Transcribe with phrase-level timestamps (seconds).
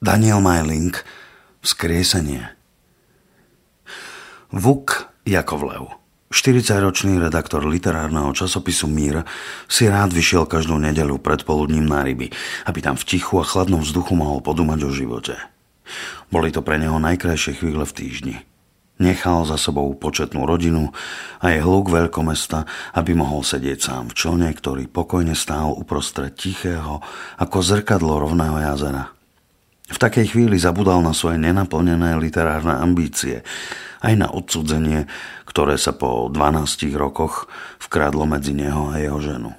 [0.00, 0.96] Daniel Majling
[1.60, 2.56] Vzkriesenie
[4.48, 5.92] Vuk Jakovlev
[6.32, 9.28] 40-ročný redaktor literárneho časopisu Mír
[9.68, 12.32] si rád vyšiel každú nedelu predpoludním na ryby,
[12.64, 15.36] aby tam v tichu a chladnom vzduchu mohol podúmať o živote.
[16.32, 18.36] Boli to pre neho najkrajšie chvíle v týždni.
[18.96, 20.96] Nechal za sebou početnú rodinu
[21.44, 22.64] a je hluk veľkomesta,
[22.96, 27.04] aby mohol sedieť sám v člne, ktorý pokojne stál uprostred tichého
[27.36, 29.19] ako zrkadlo rovného jazera.
[29.90, 33.42] V takej chvíli zabudal na svoje nenaplnené literárne ambície,
[34.00, 35.10] aj na odsudzenie,
[35.44, 37.50] ktoré sa po 12 rokoch
[37.82, 39.50] vkradlo medzi neho a jeho ženu.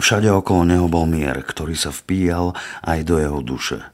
[0.00, 3.84] Všade okolo neho bol mier, ktorý sa vpíjal aj do jeho duše.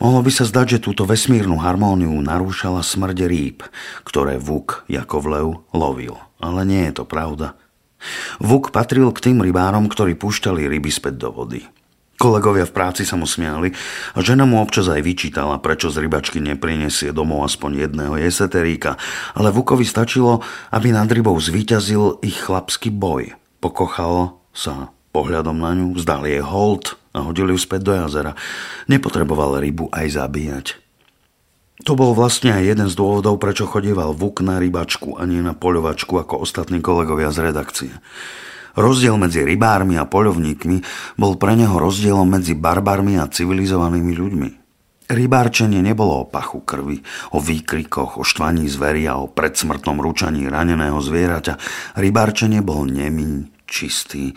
[0.00, 3.60] Mohlo by sa zdať, že túto vesmírnu harmóniu narúšala smrť rýb,
[4.08, 6.16] ktoré Vuk Jakovlev lovil.
[6.40, 7.54] Ale nie je to pravda.
[8.40, 11.62] Vuk patril k tým rybárom, ktorí púšťali ryby späť do vody.
[12.22, 13.74] Kolegovia v práci sa mu smiali
[14.14, 18.94] a žena mu občas aj vyčítala, prečo z rybačky neprinesie domov aspoň jedného jeseteríka,
[19.34, 20.38] ale Vukovi stačilo,
[20.70, 23.34] aby nad rybou zvíťazil ich chlapský boj.
[23.58, 28.38] Pokochal sa pohľadom na ňu, vzdal jej hold a hodili ju späť do jazera.
[28.86, 30.66] Nepotreboval rybu aj zabíjať.
[31.90, 35.58] To bol vlastne aj jeden z dôvodov, prečo chodieval Vuk na rybačku a nie na
[35.58, 37.90] poľovačku ako ostatní kolegovia z redakcie.
[38.72, 40.76] Rozdiel medzi rybármi a poľovníkmi
[41.20, 44.48] bol pre neho rozdielom medzi barbarmi a civilizovanými ľuďmi.
[45.12, 47.04] Rybárčenie nebolo o pachu krvi,
[47.36, 51.60] o výkrikoch, o štvaní zvery a o predsmrtnom ručaní raneného zvieraťa.
[52.00, 54.32] Rybárčenie bol nemý, čistý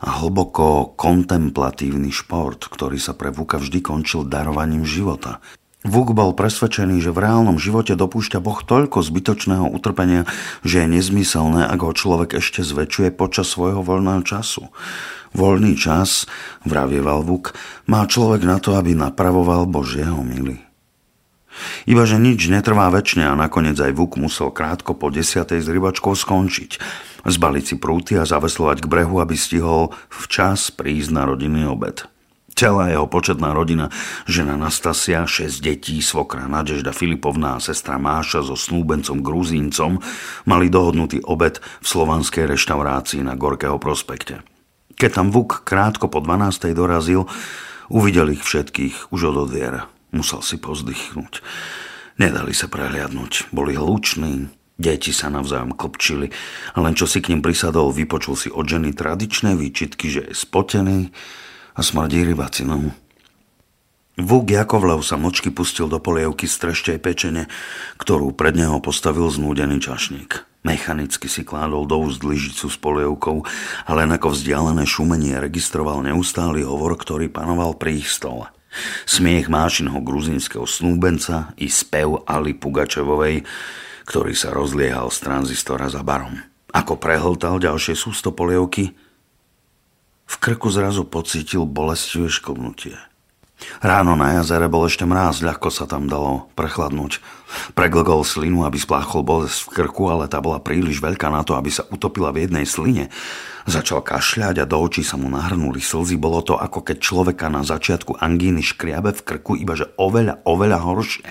[0.00, 5.44] a hlboko kontemplatívny šport, ktorý sa pre Vuka vždy končil darovaním života.
[5.84, 10.24] Vuk bol presvedčený, že v reálnom živote dopúšťa Boh toľko zbytočného utrpenia,
[10.64, 14.72] že je nezmyselné, ak ho človek ešte zväčšuje počas svojho voľného času.
[15.36, 16.24] Voľný čas,
[16.64, 17.52] vravieval Vuk,
[17.84, 20.64] má človek na to, aby napravoval Božieho mily.
[21.84, 26.16] Iba, že nič netrvá väčšine a nakoniec aj Vuk musel krátko po desiatej s rybačkou
[26.16, 26.80] skončiť.
[27.28, 32.08] Zbaliť si prúty a zaveslovať k brehu, aby stihol včas prísť na rodinný obed.
[32.54, 33.90] Celá jeho početná rodina,
[34.30, 39.98] žena Nastasia, šesť detí, svokra Nadežda Filipovná a sestra Máša so snúbencom Gruzíncom
[40.46, 44.46] mali dohodnutý obed v slovanskej reštaurácii na Gorkého prospekte.
[44.94, 46.70] Keď tam Vuk krátko po 12.
[46.78, 47.26] dorazil,
[47.90, 49.90] uvidel ich všetkých už od odviera.
[50.14, 51.42] Musel si pozdychnúť.
[52.22, 53.50] Nedali sa prehliadnúť.
[53.50, 54.46] Boli hluční,
[54.78, 56.30] deti sa navzájom klpčili
[56.70, 60.38] a len čo si k ním prisadol, vypočul si od ženy tradičné výčitky, že je
[60.38, 61.10] spotený
[61.74, 62.94] a smrdí rybacinou.
[64.14, 67.50] Vúk Jakovlev sa močky pustil do polievky z treštej pečene,
[67.98, 70.46] ktorú pred neho postavil znúdený čašník.
[70.62, 73.44] Mechanicky si kládol do úst lyžicu s polievkou,
[73.84, 78.48] ale ako vzdialené šumenie registroval neustály hovor, ktorý panoval pri ich stole.
[79.04, 83.44] Smiech mášinho gruzínskeho snúbenca i spev Ali Pugačevovej,
[84.06, 86.38] ktorý sa rozliehal z tranzistora za barom.
[86.74, 88.94] Ako prehltal ďalšie sústo polievky,
[90.24, 92.96] v krku zrazu pocítil bolestivé šklnutie.
[93.84, 97.20] Ráno na jazere bol ešte mráz, ľahko sa tam dalo prechladnúť.
[97.76, 101.70] Preglgol slinu, aby spláchol bolesť v krku, ale tá bola príliš veľká na to, aby
[101.70, 103.12] sa utopila v jednej sline.
[103.64, 106.20] Začal kašľať a do očí sa mu nahrnuli slzy.
[106.20, 111.28] Bolo to ako keď človeka na začiatku angíny škriabe v krku, ibaže oveľa, oveľa horšie.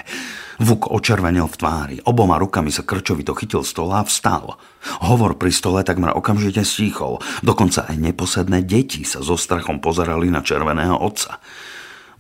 [0.61, 1.97] Vuk očervenil v tvári.
[2.05, 4.61] Oboma rukami sa krčovito chytil stola a vstal.
[5.01, 7.22] Hovor pri stole takmer okamžite stíchol.
[7.41, 11.41] Dokonca aj neposedné deti sa so strachom pozerali na červeného otca.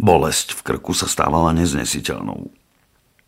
[0.01, 2.49] Bolesť v krku sa stávala neznesiteľnou.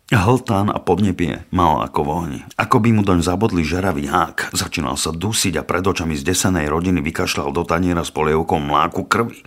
[0.06, 2.40] Hltán a podnebie mal ako v ohni.
[2.54, 4.54] Ako by mu doň zabodli žeravý hák.
[4.54, 9.42] Začínal sa dusiť a pred očami zdesenej rodiny vykašľal do taniera s polievkou mláku krvi.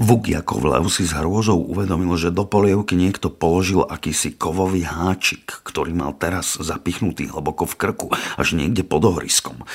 [0.00, 5.92] Vuk Jakovlev si s hrôzou uvedomil, že do polievky niekto položil akýsi kovový háčik, ktorý
[5.92, 8.08] mal teraz zapichnutý hlboko v krku,
[8.40, 9.68] až niekde pod ohriskom.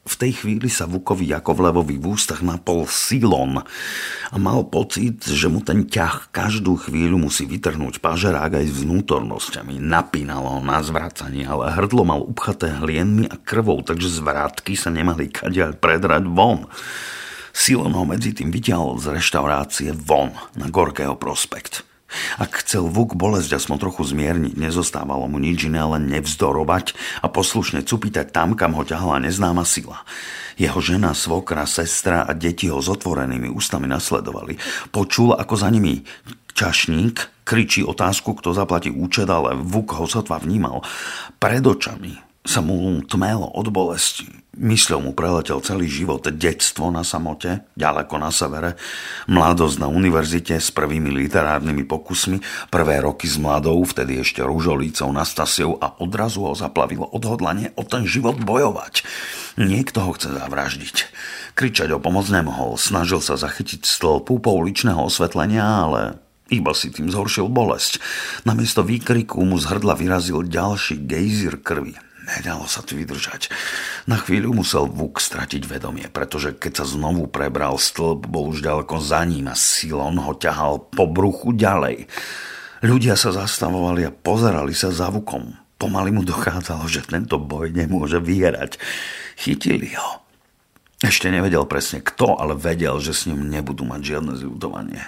[0.00, 3.60] V tej chvíli sa Vukovi Jakovlevovi v ústach napol silon
[4.32, 9.76] a mal pocit, že mu ten ťah každú chvíľu musí vytrhnúť pažerák aj s vnútornosťami.
[9.76, 15.76] Napínalo na zvracanie, ale hrdlo mal upchaté hlienmi a krvou, takže zvratky sa nemali kadiaľ
[15.76, 16.64] predrať von.
[17.50, 21.84] Silon ho medzi tým vyťahol z reštaurácie von na Gorkého prospekt.
[22.42, 27.86] Ak chcel Vuk bolesť aspoň trochu zmierniť, nezostávalo mu nič iné, len nevzdorovať a poslušne
[27.86, 30.02] cupítať tam, kam ho ťahla neznáma sila.
[30.58, 34.58] Jeho žena, svokra, sestra a deti ho s otvorenými ústami nasledovali.
[34.90, 36.02] Počul, ako za nimi
[36.52, 40.82] čašník kričí otázku, kto zaplatí účet, ale Vuk ho sotva vnímal.
[41.38, 44.24] Pred očami sa mu tmelo od bolesti.
[44.60, 48.76] Mysľou mu preletel celý život, detstvo na samote, ďaleko na severe,
[49.30, 55.78] mladosť na univerzite s prvými literárnymi pokusmi, prvé roky s mladou, vtedy ešte rúžolícou Nastasiou
[55.78, 59.06] a odrazu ho zaplavilo odhodlanie o ten život bojovať.
[59.56, 60.96] Niekto ho chce zavraždiť.
[61.54, 66.00] Kričať o pomoc nemohol, snažil sa zachytiť stĺpu pouličného osvetlenia, ale
[66.50, 68.02] iba si tým zhoršil bolesť.
[68.42, 72.09] Namiesto výkriku mu z hrdla vyrazil ďalší gejzír krvi.
[72.30, 73.50] Nedalo sa tu vydržať.
[74.06, 79.02] Na chvíľu musel Vuk stratiť vedomie, pretože keď sa znovu prebral stĺp, bol už ďaleko
[79.02, 82.06] za ním a Silon ho ťahal po bruchu ďalej.
[82.86, 85.58] Ľudia sa zastavovali a pozerali sa za Vukom.
[85.80, 88.78] Pomaly mu dochádzalo, že tento boj nemôže vyhrať.
[89.34, 90.29] Chytili ho.
[91.00, 95.00] Ešte nevedel presne kto, ale vedel, že s ním nebudú mať žiadne zľudovanie.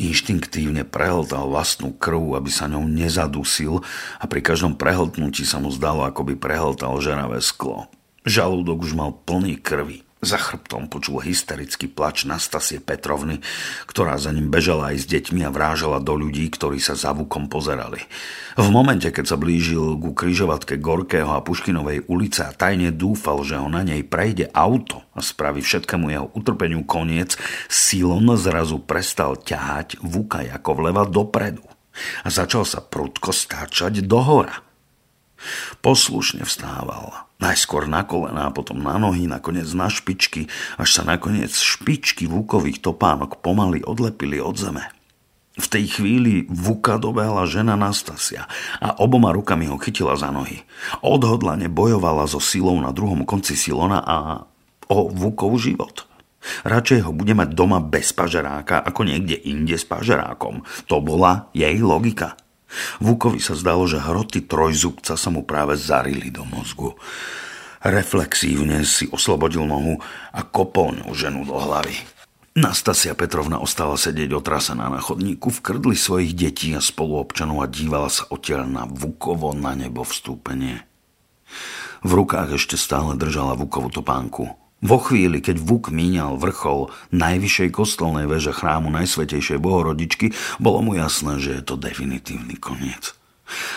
[0.00, 3.84] Inštinktívne prehltal vlastnú krv, aby sa ňou nezadusil
[4.16, 7.92] a pri každom prehltnutí sa mu zdalo, ako by prehltal žeravé sklo.
[8.24, 10.07] Žalúdok už mal plný krvi.
[10.18, 13.38] Za chrbtom počul hysterický plač Nastasie Petrovny,
[13.86, 17.46] ktorá za ním bežala aj s deťmi a vrážala do ľudí, ktorí sa za vukom
[17.46, 18.02] pozerali.
[18.58, 23.62] V momente, keď sa blížil ku kryžovatke Gorkého a Puškinovej ulice a tajne dúfal, že
[23.62, 27.38] ho na nej prejde auto a spraví všetkému jeho utrpeniu koniec,
[27.70, 31.62] Silon zrazu prestal ťahať Vuka ako vleva dopredu
[32.22, 34.67] a začal sa prudko stáčať dohora.
[35.84, 42.26] Poslušne vstával Najskôr na kolena, potom na nohy, nakoniec na špičky, až sa nakoniec špičky
[42.26, 44.90] vúkových topánok pomaly odlepili od zeme.
[45.58, 48.46] V tej chvíli Vuka dobehla žena Nastasia
[48.78, 50.62] a oboma rukami ho chytila za nohy.
[51.02, 54.46] Odhodlane bojovala so silou na druhom konci Silona a
[54.86, 56.06] o Vukov život.
[56.62, 60.62] Radšej ho bude mať doma bez pažeráka, ako niekde inde s pažerákom.
[60.86, 62.37] To bola jej logika.
[63.00, 66.94] Vukovi sa zdalo, že hroty trojzubca sa mu práve zarili do mozgu.
[67.80, 70.02] Reflexívne si oslobodil nohu
[70.34, 71.94] a kopol ňou ženu do hlavy.
[72.58, 78.10] Nastasia Petrovna ostala sedieť otrasená na chodníku v krdli svojich detí a spoluobčanov a dívala
[78.10, 80.82] sa odtiaľ na Vukovo na nebo vstúpenie.
[82.02, 84.67] V rukách ešte stále držala Vukovú topánku.
[84.78, 90.30] Vo chvíli, keď Vuk míňal vrchol najvyššej kostolnej veže chrámu Najsvetejšej Bohorodičky,
[90.62, 93.18] bolo mu jasné, že je to definitívny koniec.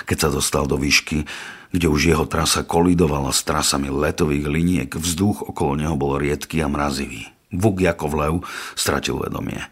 [0.06, 1.26] Keď sa dostal do výšky,
[1.74, 6.70] kde už jeho trasa kolidovala s trasami letových liniek, vzduch okolo neho bol riedky a
[6.70, 7.26] mrazivý.
[7.50, 8.46] Vuk Jakovlev
[8.78, 9.66] stratil vedomie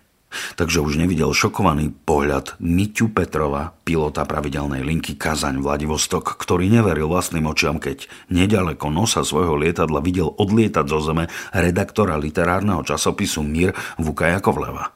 [0.56, 7.50] takže už nevidel šokovaný pohľad Miťu Petrova, pilota pravidelnej linky Kazaň Vladivostok, ktorý neveril vlastným
[7.50, 14.30] očiam, keď nedaleko nosa svojho lietadla videl odlietať zo zeme redaktora literárneho časopisu Mír Vuka
[14.30, 14.94] Jakovleva.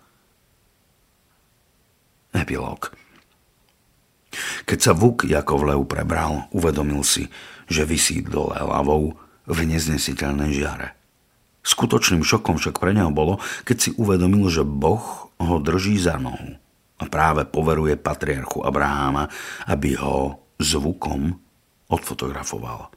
[2.33, 2.89] Epilóg
[4.65, 7.30] Keď sa Vuk Jakovlev prebral, uvedomil si,
[7.69, 9.13] že vysí dole hlavou
[9.45, 10.89] v neznesiteľnej žiare–
[11.63, 16.60] Skutočným šokom však pre neho bolo, keď si uvedomil, že Boh ho drží za nohu
[17.00, 19.27] a práve poveruje patriarchu Abraháma,
[19.68, 21.36] aby ho zvukom
[21.92, 22.88] odfotografoval.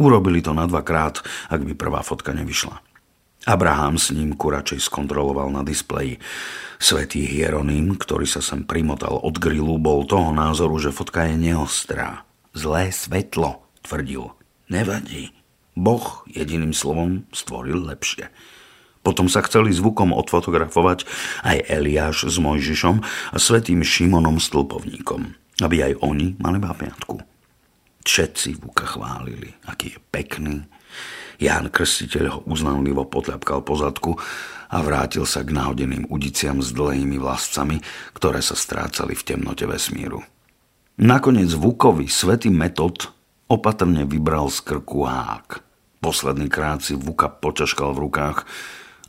[0.00, 1.20] Urobili to na dvakrát,
[1.52, 2.80] ak by prvá fotka nevyšla.
[3.46, 6.18] Abraham s ním kuračej skontroloval na displeji.
[6.82, 12.26] Svetý Hieronym, ktorý sa sem primotal od grilu, bol toho názoru, že fotka je neostrá.
[12.52, 14.34] Zlé svetlo, tvrdil.
[14.66, 15.30] Nevadí,
[15.76, 18.32] Boh jediným slovom stvoril lepšie.
[19.04, 21.06] Potom sa chceli zvukom odfotografovať
[21.46, 27.22] aj Eliáš s Mojžišom a svetým Šimonom Stĺpovníkom, aby aj oni mali pamiatku.
[28.02, 30.66] Všetci Vuka chválili, aký je pekný.
[31.38, 34.16] Ján Krstiteľ ho uznanlivo potľapkal po zadku
[34.72, 37.78] a vrátil sa k náhodeným udiciam s dlhými vlascami,
[38.16, 40.24] ktoré sa strácali v temnote vesmíru.
[40.96, 43.12] Nakoniec Vukovi svetý metod
[43.46, 45.48] opatrne vybral z krku hák–
[46.06, 48.46] Posledný krát si Vuka počaškal v rukách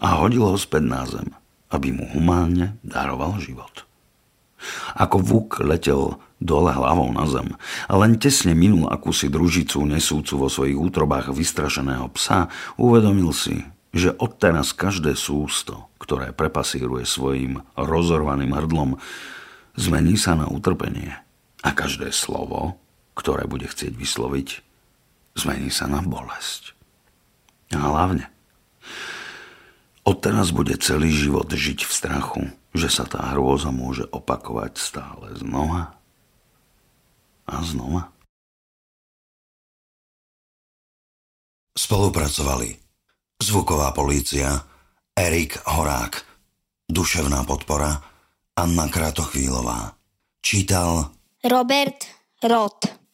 [0.01, 1.29] a hodil ho späť na zem,
[1.69, 3.85] aby mu humánne daroval život.
[4.97, 7.53] Ako Vuk letel dole hlavou na zem
[7.85, 12.49] len tesne minul akúsi družicu nesúcu vo svojich útrobách vystrašeného psa,
[12.81, 13.61] uvedomil si,
[13.93, 18.97] že odteraz každé sústo, ktoré prepasíruje svojim rozorvaným hrdlom,
[19.77, 21.13] zmení sa na utrpenie
[21.61, 22.81] a každé slovo,
[23.17, 24.47] ktoré bude chcieť vysloviť,
[25.33, 26.77] zmení sa na bolesť.
[27.73, 28.29] A hlavne,
[30.05, 32.43] odteraz bude celý život žiť v strachu,
[32.77, 35.97] že sa tá hrôza môže opakovať stále znova
[37.49, 38.13] a znova.
[41.77, 42.87] Spolupracovali
[43.37, 44.49] Zvuková polícia,
[45.13, 46.25] Erik Horák,
[46.89, 47.93] Duševná podpora,
[48.57, 49.93] Anna Kratochvílová.
[50.41, 51.13] Čítal
[51.45, 52.01] Robert
[52.41, 53.06] Roth.